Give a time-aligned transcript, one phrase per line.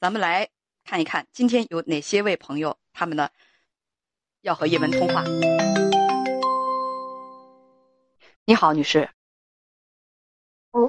[0.00, 0.48] 咱们来
[0.84, 3.28] 看一看，今天有哪些位朋友，他们呢
[4.42, 5.24] 要和叶文通话。
[8.46, 9.10] 你好，女士。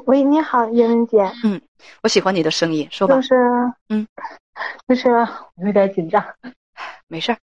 [0.06, 1.24] 喂，你好，叶文姐。
[1.44, 1.60] 嗯，
[2.04, 3.16] 我喜欢你的声音，说吧。
[3.16, 3.36] 就是，
[3.88, 4.08] 嗯，
[4.88, 5.10] 就是
[5.66, 6.24] 有点紧张。
[7.08, 7.40] 没事儿，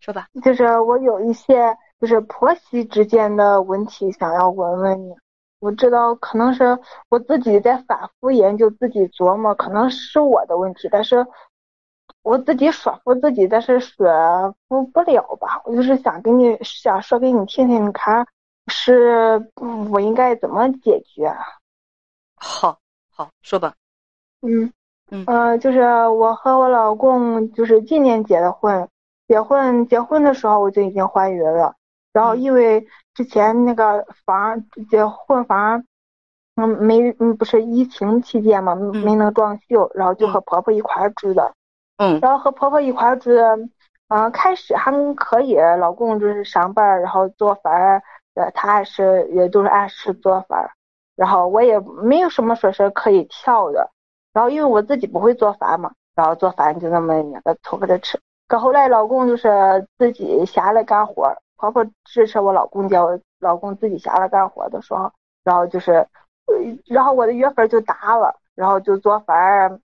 [0.00, 0.26] 说吧。
[0.42, 5.14] 就是我有一些就是婆媳之间的问题想要问问你。
[5.60, 6.78] 我知道可能是
[7.08, 11.26] 我自己在反复研究，自己琢磨，可能是我的问题，但是
[12.22, 15.60] 我自己说服自己，但是说服不了吧。
[15.64, 18.26] 我就是想给你想说给你听听，你看
[18.68, 19.50] 是
[19.90, 21.30] 我应该怎么解决？
[22.36, 22.78] 好，
[23.10, 23.74] 好说吧。
[24.40, 24.72] 嗯
[25.10, 28.88] 嗯呃，就是我和我老公就是今年结的婚，
[29.28, 31.74] 结婚结婚的时候我就已经怀孕了。
[32.12, 35.84] 然后因为之前那个房结婚房，
[36.56, 41.54] 嗯没嗯不是疫情期间嘛没能装修，然后就和婆婆一块住的，
[41.98, 43.58] 嗯，然后和婆婆一块住的，
[44.08, 48.02] 嗯开始还可以，老公就是上班然后做饭，
[48.34, 50.70] 呃他还是也就是按时做饭，
[51.14, 53.88] 然后我也没有什么说是可以跳的，
[54.32, 61.32] 然后因为我自己不会做饭嘛，然后做饭就那么那个凑合着吃，可后来老公就是自己下来干活。
[61.60, 65.12] 婆婆支持我老公叫我老公自己下来干活的时候，
[65.44, 66.06] 然后就是，
[66.86, 69.78] 然后我的月份就大了，然后就做饭，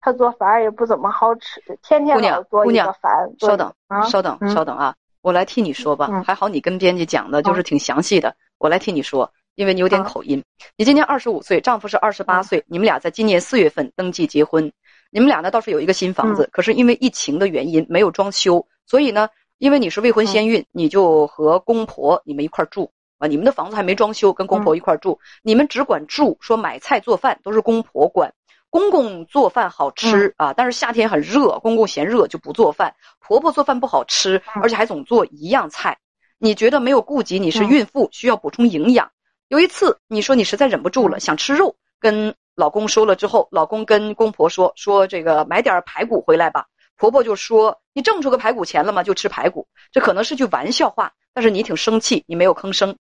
[0.00, 3.30] 他做饭也不怎么好吃，天天老做一个饭。
[3.38, 3.70] 稍等，
[4.08, 4.94] 稍等，稍等啊！
[5.20, 6.08] 我来替你说吧。
[6.24, 10.42] 还好你跟编辑讲的就是挺详细的，我来替你说，因为你有点口音。
[10.78, 14.72] 你今年二十五岁，丈夫是二十八岁，你们俩在今年四月份登记结婚，
[15.10, 19.28] 你们俩呢倒是有一个新房子，可是因为疫情的原因没有装修，所以呢。
[19.64, 23.26] 因为你是未婚先孕，你就和公婆你们一块住啊。
[23.26, 28.34] 你们的房子还没装修，跟公婆一块住，你们只管住，说买菜做饭都是公婆管。
[28.68, 32.94] 公公做饭好吃啊，但是夏天很热，公公嫌热就不做饭。
[33.20, 35.96] 婆婆做饭不好吃，而且还总做一样菜。
[36.36, 39.10] 你觉得没有顾及你是孕妇，需要补充营养。
[39.48, 46.66] 有一次你说你实在忍不住了，想吃肉，跟老公说了之后，老公跟公婆说说这个买点排骨回来吧。
[46.96, 49.02] 婆婆就说：“你挣出个排骨钱了吗？
[49.02, 52.96] 就吃排骨。”这可能是句玩笑话，但是你挺生气，你没有吭声。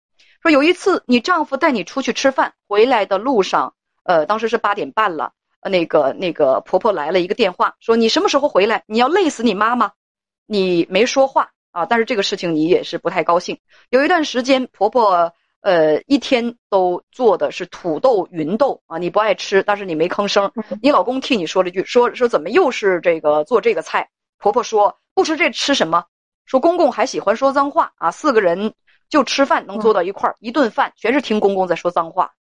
[0.41, 3.73] 说有一次你丈夫带你出去吃饭，回来的路上，
[4.03, 8.83] 呃，当时是八点半了，那个那个婆婆来了一个电话，说你什么时候回来？
[8.87, 9.91] 你要累死你妈妈。
[10.45, 13.59] 你没说话啊，但是这个事情你也是不太高兴。
[13.89, 20.51] 有一段时间，婆婆呃一天都做的是土豆芸豆啊，你不爱吃，但是你没吭声。
[20.81, 24.09] 你老公替你说了句，说说怎么又是这个做这个菜？
[24.37, 26.05] 婆婆说不吃这吃什么？
[26.45, 28.09] 说公公还喜欢说脏话啊！
[28.09, 28.73] 四个人
[29.09, 32.31] 就吃饭能坐到一块儿，一顿饭全是听公公在说脏话。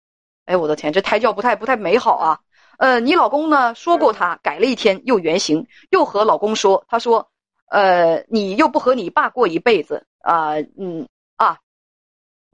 [0.46, 2.40] 哎，我的天，这胎教不太不太美好啊！
[2.78, 7.28] 呃，你老公呢说过他改了一天又原形，又和老公说，他说，
[7.68, 11.08] 呃，你又不和你爸过一辈子啊，嗯啊，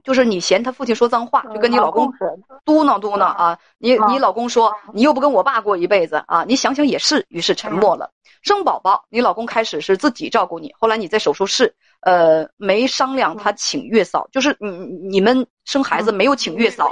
[0.05, 2.09] 就是你嫌他父亲说脏话，就跟你老公
[2.63, 3.57] 嘟囔嘟囔啊。
[3.79, 8.11] 你你老公说你又不跟我爸过一辈子啊，你想想也是，于是沉默了。
[8.43, 16.91] 生宝宝，你老公开始是自己照顾你，后来你在手术室，呃，没商量他请月嫂，就是你你们生孩子没有请月嫂，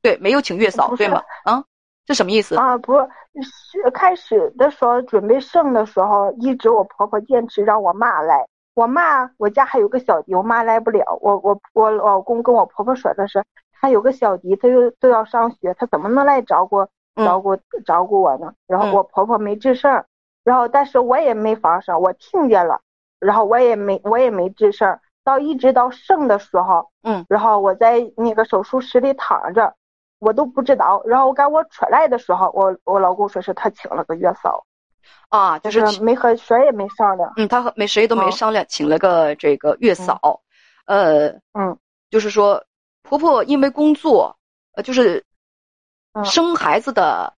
[0.00, 1.20] 对，没有请月嫂，对吗？
[1.44, 1.64] 啊，
[2.06, 2.54] 这什么意思？
[2.54, 2.94] 啊，不
[3.42, 18.54] 是，开始的时候准备生的时候，一直我婆婆坚持让我妈来，我妈我家还有个小弟，我妈来不了，我我我老公跟我婆婆说的是，他有个小弟，他又都要上学，他怎么能来照顾照顾照顾我呢？
[18.66, 20.04] 然后我婆婆没吱声。
[20.44, 22.80] 然后，但是我也没发声，我听见了，
[23.20, 24.98] 然后我也没，我也没吱声。
[25.22, 29.72] 到一直到生的时候，嗯，然后我在那个手术室里躺着，
[30.18, 31.00] 我都不知道。
[31.04, 34.64] 然后赶我出来的时候，我我老公说是他请了个月嫂，
[35.28, 37.32] 啊，就是没和谁也没商量。
[37.36, 40.40] 嗯，他和没谁都没商量，请了个这个月嫂，
[40.86, 41.78] 呃，嗯，
[42.10, 42.64] 就是说
[43.02, 44.36] 婆婆因为工作，
[44.74, 45.24] 呃，就是
[46.24, 47.32] 生孩子的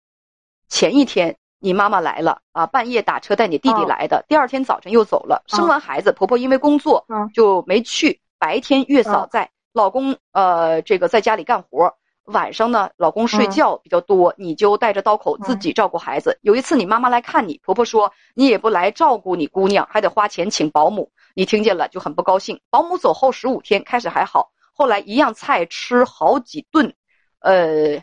[0.67, 1.37] 前一天。
[1.65, 2.67] 你妈妈来了啊！
[2.67, 5.41] 半夜打车带你弟弟来的，第二天早晨又走了。
[5.47, 8.19] 生完孩子，婆婆因为工作就没去。
[8.37, 11.95] 白天月嫂在，老公呃这个在家里干活。
[12.25, 16.39] 晚上呢，老公睡觉比较多，你就带着刀口自己照顾孩子。
[16.41, 21.11] 有一次你妈妈来看你，婆婆说你也不来照顾你姑娘，还得花钱请保姆。
[21.35, 22.61] 你听见了就很不高兴。
[22.69, 26.93] 保姆走后十五天开始还好，后来一样菜吃好几顿。
[27.39, 28.01] 呃，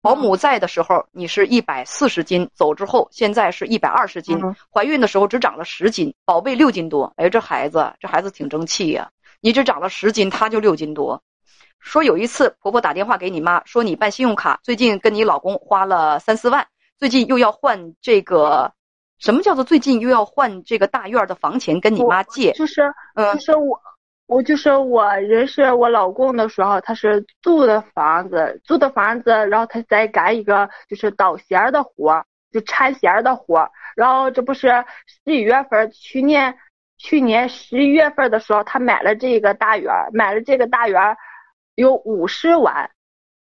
[0.00, 4.40] 保姆在的时候你是一百四十斤，走之后现在是一百二十斤。
[4.72, 7.12] 怀孕的时候只长了十斤，宝贝六斤多。
[7.16, 9.10] 哎，这孩子这孩子挺争气呀，
[9.40, 11.20] 你只长了十斤，他就六斤多。
[11.82, 16.64] 说有一次，婆婆打电话给你妈，说你办信用卡，最近跟你老公花了三四万，
[16.96, 18.72] 最近又要换这个，
[19.18, 22.52] 什么叫做最近又要换这个大院的房钱跟你妈借？
[22.52, 22.82] 就是，
[23.34, 23.80] 就是我，
[24.26, 34.68] 我就是我认识我老公的时候，他是租的房子，租的房子，然后他在干一个就是倒线的活，就缠线的活，然后这不是
[35.06, 36.56] 十一月份，去年
[36.96, 41.16] 去年十一月份的时候，他买了这个大院，买了这个大院。
[41.74, 42.90] 有五十万，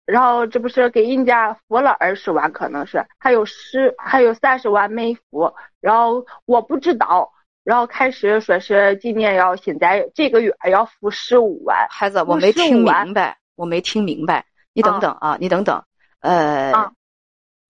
[0.04, 7.32] 然后这不是给人家付了二十万，可能是还有十还有三十万没付，然后我不知道，
[7.64, 11.86] 然后开始说是今年要现在这个月要付十五万。
[11.88, 15.84] 孩子，我没听明白，我没听明白，你等等啊，你等等，
[16.20, 16.92] 呃，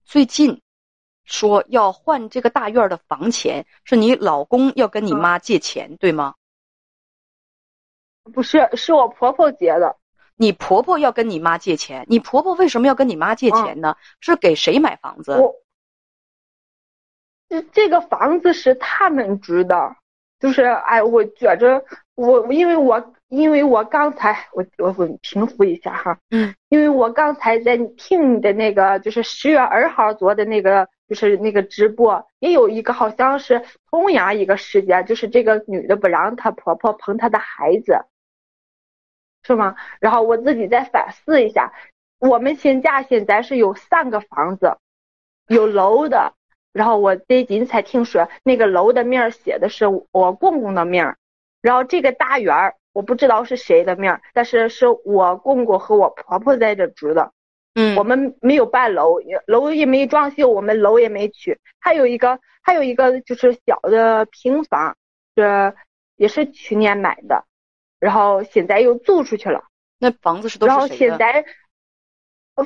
[0.03, 0.61] 最近
[1.23, 6.35] 说要换这个大院的房钱，是你老公要跟你妈借钱，对吗？
[8.33, 9.95] 不是，是我婆婆借的。
[10.35, 13.95] 你婆婆要跟你妈借钱，你婆婆为什么要跟你妈借钱呢？
[14.19, 15.37] 是给谁买房子？
[17.49, 19.95] 这这个房子是他们住的，
[20.39, 21.85] 就是哎，我觉着
[22.15, 37.95] 我因为我因为我刚才我我我平复一下哈，嗯，因为我刚才在听你的那个就是十月二号做的那个就是那个直播，也有一个好像是同样一个事件，就是这个女的不让她婆婆碰她的孩子。
[39.43, 39.75] 是吗？
[39.99, 41.73] 然后我自己再反思一下，
[42.19, 44.77] 我们新家现在是有三个房子，
[45.47, 46.33] 有楼的。
[46.71, 51.17] 然后我最近才听说，那个楼的名儿写的是我公公的名儿，
[51.61, 57.31] 然后这个大院儿我不知道是谁的名儿，但是是我公公和我婆婆在这住的。
[57.75, 61.59] 嗯，我们没有办楼，楼也没装修，我们楼也没去。
[61.79, 64.95] 还有一个，还有一个就是小的平房，
[65.35, 65.75] 这
[66.15, 67.45] 也是去年买的。
[68.03, 69.63] 然后现在又租出去了，
[69.97, 71.45] 那房子是都是然后现在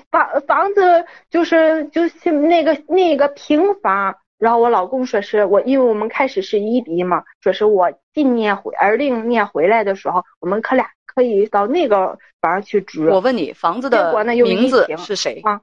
[0.09, 13.05] 房房子就是就是那个那个平房，然后我老公说是我，因为我们开始是异地嘛，说是我今年回二零年回来的时候，我们可俩可以到那个房去住。
[13.05, 15.61] 我问你，房子的名字是谁啊？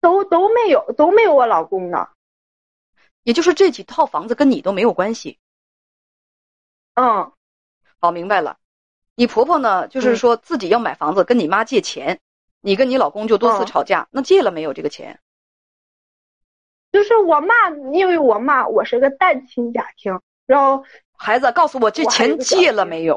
[0.00, 2.08] 都都没有都没有我老公呢，
[3.24, 5.40] 也就是这几套房子跟你都没有关系。
[6.94, 7.32] 嗯。
[8.00, 8.58] 好，明白了。
[9.14, 9.88] 你婆婆呢？
[9.88, 12.20] 就是说自己要买房子，跟你妈借钱，
[12.60, 14.06] 你跟你老公就多次吵架。
[14.12, 15.20] 那借了没有这个钱？
[16.92, 17.54] 就是我妈，
[17.92, 20.84] 因为我妈我是个单亲家庭，然后
[21.16, 23.16] 孩子告诉我这钱借了没有？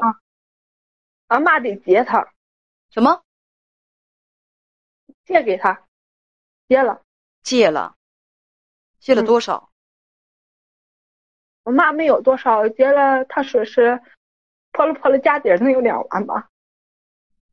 [1.28, 2.32] 俺妈得借他。
[2.90, 3.22] 什么？
[5.24, 5.86] 借给他？
[6.68, 7.00] 借了。
[7.44, 7.94] 借了。
[8.98, 9.70] 借了多少？
[11.62, 14.02] 我妈没有多少，借了，她说是。
[14.72, 16.48] 破了破了家底儿能有两万吧？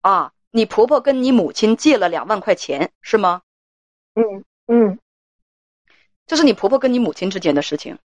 [0.01, 3.41] 啊，你婆婆跟你母亲借了两万块钱是吗？
[4.15, 4.97] 嗯嗯，
[6.25, 7.97] 这是你婆婆跟你母亲之间的事情。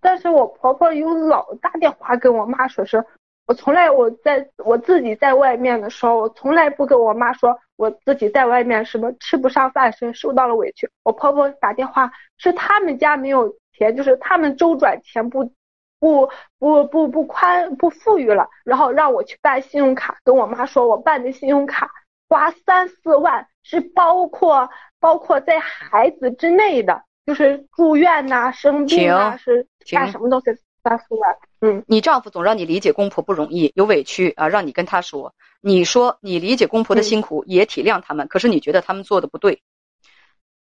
[0.00, 3.04] 但是我婆婆有老打电话跟我妈说，是
[3.46, 10.90] 我从来我在我自己在外面的时候，我从来不跟我妈说我自己在外面什么吃不上饭，是受到了委屈。
[11.04, 15.52] 我婆婆打电话是他们家没有钱，就是他们周转钱不。
[16.00, 16.28] 不
[16.58, 21.90] 不不不宽不富裕了，然后让我去办信用卡，跟我妈说，我办的信用卡
[22.28, 30.46] 花三四万，是包括包括在孩子之内的，就是住院呐、生病啊，是干什么东西
[30.82, 31.36] 三四万。
[31.60, 39.60] 嗯，你丈夫总让你理解公婆不容易，有委屈啊，让你跟他说，你说你理解公婆的辛苦，也体谅他们，可是你觉得他们做的不对。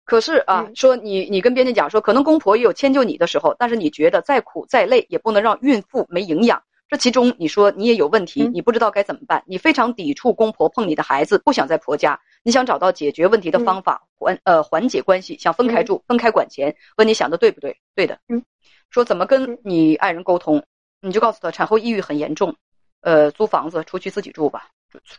[0.09, 6.63] 可是啊，说你你跟编辑讲说，可能公婆也有迁就你的时候，但是你觉得再苦再累也不能让孕妇没营养。
[6.87, 16.75] 这其中你说你也有问题，你不知道该怎么办，你非常抵触公婆碰你的孩子，不想在婆家，你想找到解决问题的方法，缓呃缓解关系，想分开住，分开管钱。
[16.97, 17.77] 问你想的对不对？
[17.93, 18.17] 对的。
[18.29, 18.43] 嗯。
[18.89, 20.63] 说怎么跟你爱人沟通？
[21.01, 22.55] 你就告诉他产后抑郁很严重，
[23.01, 24.69] 呃，租房子出去自己住吧，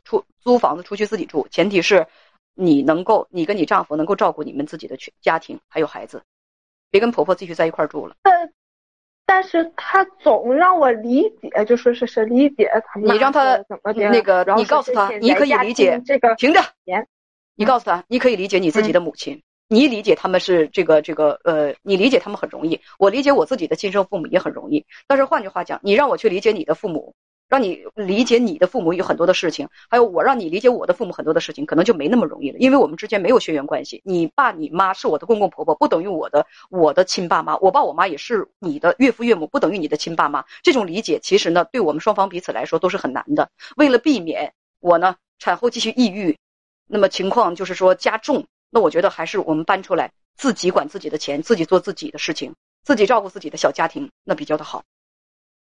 [0.05, 2.05] 出租房子出去自己住，前提是。
[2.61, 6.23] 你能够，你跟你丈夫能够照顾你们自己的全家庭还有孩子，
[6.91, 8.15] 别跟婆婆继续在一块住了。
[8.23, 8.53] 但
[9.25, 13.01] 但是他总让我理解，就说是是理解他。
[13.01, 13.93] 你让他怎么？
[13.95, 16.35] 那个，你告诉他，你可以理解这个。
[16.35, 16.61] 停着。
[17.55, 22.79] 你告诉他，你可以理解你自己的母亲，你理解他们是这个这个呃，你理解他们很容易。
[22.99, 24.85] 我理解我自己的亲生父母也很容易。
[25.07, 27.15] 但是换句话讲，你让我去理解你的父母。
[27.51, 34.01] 让你理解你的父母有很多的事情，还有我让你理解我的父母很多的事情，可能就没那么容易了，因为我们之间没有血缘关系。
[34.05, 37.57] 你爸你妈是我的公公婆婆，不等于我的我的亲爸妈。
[37.57, 40.45] 我爸我妈也是你的岳父岳母，不等于你的亲爸妈。
[40.63, 43.51] 这种理解其实呢，对我们双方彼此来说都是很难的。
[43.77, 46.39] 为了避免我呢产后继续抑郁，
[46.87, 52.55] 那么情况就是说加重，那我觉得还是我们搬出来自己管自己的钱，自己做自己的事情，
[52.85, 54.85] 自己照顾自己的小家庭，那比较的好。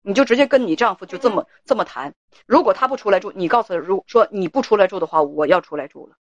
[0.03, 2.13] 你就直接跟你丈夫就这么这么谈，
[2.47, 6.15] 如果他不出来住，你告诉他，如说你不出来住的话，我要出来住了，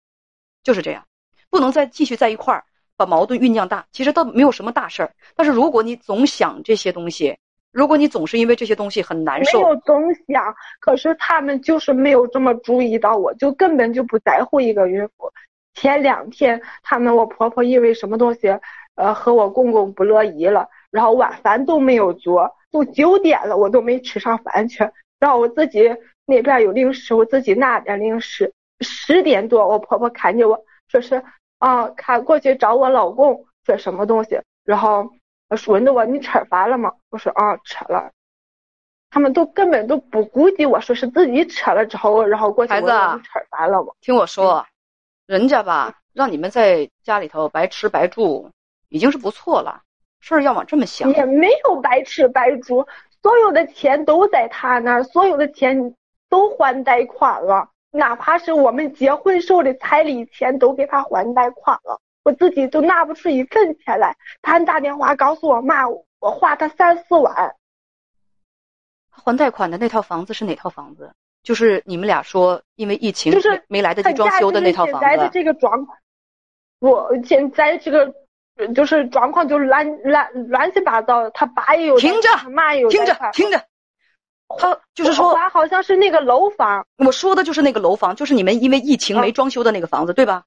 [0.63, 1.05] 就是这样，
[1.49, 2.65] 不能再继续在一块儿，
[2.97, 3.87] 把矛盾酝酿大。
[3.93, 7.39] 其实倒没有什么大事儿，但是如果你总想这些东西，
[7.73, 15.33] 如果你总是因为这些东西很难受，没有总想，可是他们就是没有这么注意到，我就根本就不在乎一个孕妇。
[15.75, 18.49] 前两天他们我婆婆因为什么东西，
[18.97, 22.51] 呃，和我公公不乐意了，然后晚饭都没有做。
[22.73, 24.89] 都九点了，我都没吃上饭去。
[25.19, 25.83] 然后我自己
[26.25, 28.53] 那边有零食，我自己拿点零食。
[28.81, 31.23] 十点多，我婆婆看见我说是
[31.59, 35.11] 啊，看过去找我老公说什么东西，然后
[35.67, 36.93] 问的我你吃饭了吗？
[37.11, 38.11] 我说啊吃了。
[39.11, 43.93] 他们都根本都不顾及我说是自己吃了之后，然后过去问你吃饭了吗？
[44.01, 44.65] 听我说，
[45.27, 48.49] 人家吧让你们在家里头白吃白住，
[48.89, 49.83] 已经是不错了。
[50.21, 52.87] 事儿要往这么想，也没有白吃白住，
[53.23, 55.95] 所有的钱都在他那儿，所有的钱
[56.29, 64.15] 都还贷款了，哪怕是我们结婚时候的彩礼钱都给他还贷款了，我自己都拿不出一分钱来。
[64.43, 67.57] 他打电话告诉我妈，我花他三四万。
[69.11, 71.11] 还贷款的那套房子是哪套房子？
[71.43, 75.07] 就是你们俩说因为疫情就是没来得及装修的那套房子。
[75.07, 75.99] 现在的这个状况，
[76.79, 78.15] 我现在这个。
[78.69, 83.65] 就是状况就是乱乱乱七八糟，他爸也有，听着，妈也有，听着听着，
[84.59, 90.45] 他就是说，好像是那个楼房，我说的就是那个楼房，就是你们因为疫情没装修的那个房子，对吧？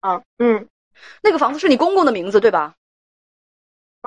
[0.00, 0.68] 啊，嗯，
[1.22, 2.74] 那个房子是你公公的名字，对吧？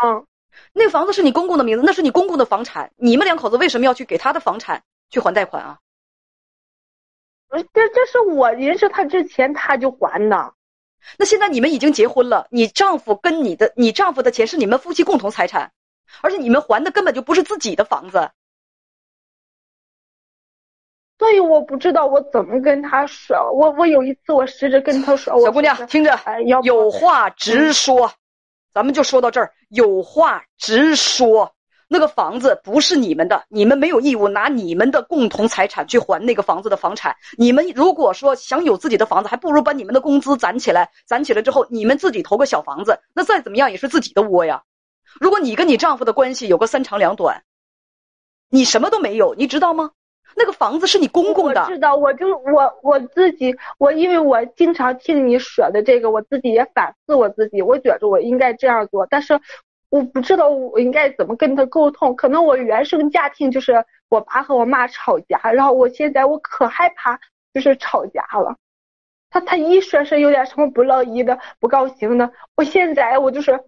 [0.01, 0.25] 嗯，
[0.73, 5.79] 那房子是你公公的名字，那是你公公的房产，你们两口子为什么要去给他的房产去还贷款啊？
[7.73, 10.53] 这这是我认识他之前他就还的。
[11.17, 15.71] 那现在你们已经结婚了，你丈夫跟你的你丈夫的钱是你们夫妻共同财产，
[16.21, 18.31] 而且你们还的根本就不是自己的房子，
[21.17, 23.51] 所以我不知道我怎么跟他说。
[23.53, 26.19] 我我有一次我试着跟他说，小姑娘听着，
[26.63, 28.11] 有话直说，
[28.73, 31.53] 咱们就说到这儿，有话直说。
[31.93, 37.17] 那个房子不是你们的，你们没有义务拿你们的共同财产去还那个房子的房产。
[37.37, 44.63] 你们如果说想有自己的房子，还不如把你们的工资攒起来，攒起来之后，你们自己投个小房子，那再怎么样也是自己的窝呀。
[45.19, 47.43] 如果你跟你丈夫的关系有个三长两短，
[48.49, 49.91] 你什么都没有，你知道吗？
[50.37, 51.65] 那个房子是你公公的。
[51.65, 59.37] 知道，我就我我自己，我因为我经常听你说的这个，我自己也反思我自己，我觉着我应该这样做，但是。
[59.91, 67.19] 我不知道我应该怎么跟他沟通，可能我原生家庭就是我爸和我妈吵架，然后我现在我可害怕
[67.53, 68.55] 就是吵架了。
[69.29, 73.59] 他他一说是有点什么不乐意的、不高兴的，我现在我就是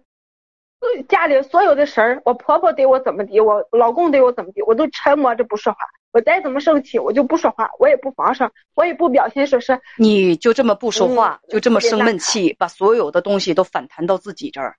[1.08, 5.78] 家里所有的事儿，我婆婆对我怎么的，我老公对我怎么的，我都沉默着不说话。
[6.12, 9.78] 我再怎么生气，我就不说话，我也不放声，我也不表现说是。
[9.98, 14.76] 你就这么不说话，就这么生闷气，把所有的东西都反弹到自己这儿。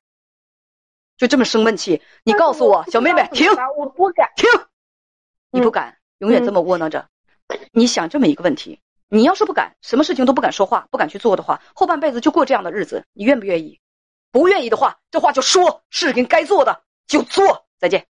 [1.18, 2.02] 就这么生闷气？
[2.24, 3.50] 你告诉我，小妹妹，停！
[3.78, 4.50] 我不敢停。
[5.52, 7.08] 你不敢，永远这么窝囊着。
[7.72, 13.80] 你想这么一个问题：你要是不敢，什么事情都不敢说话，不敢去做的话，后半辈子就过这样的日子，你愿不愿意？
[14.32, 17.66] 不愿意的话，这话就说，事情该做的就做。
[17.80, 18.08] 再见。